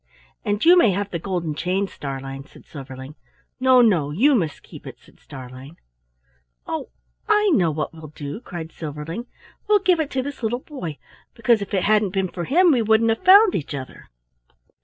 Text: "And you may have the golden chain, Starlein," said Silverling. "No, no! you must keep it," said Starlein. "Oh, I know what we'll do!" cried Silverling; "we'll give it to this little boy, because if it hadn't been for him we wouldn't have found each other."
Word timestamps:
"And 0.43 0.65
you 0.65 0.75
may 0.75 0.93
have 0.93 1.11
the 1.11 1.19
golden 1.19 1.53
chain, 1.53 1.85
Starlein," 1.87 2.43
said 2.47 2.65
Silverling. 2.65 3.13
"No, 3.59 3.81
no! 3.81 4.09
you 4.09 4.33
must 4.33 4.63
keep 4.63 4.87
it," 4.87 4.97
said 4.99 5.19
Starlein. 5.19 5.77
"Oh, 6.65 6.89
I 7.29 7.51
know 7.53 7.69
what 7.69 7.93
we'll 7.93 8.07
do!" 8.07 8.39
cried 8.41 8.71
Silverling; 8.71 9.27
"we'll 9.67 9.77
give 9.77 9.99
it 9.99 10.09
to 10.09 10.23
this 10.23 10.41
little 10.41 10.57
boy, 10.61 10.97
because 11.35 11.61
if 11.61 11.71
it 11.75 11.83
hadn't 11.83 12.13
been 12.13 12.29
for 12.29 12.45
him 12.45 12.71
we 12.71 12.81
wouldn't 12.81 13.11
have 13.11 13.23
found 13.23 13.53
each 13.53 13.75
other." 13.75 14.09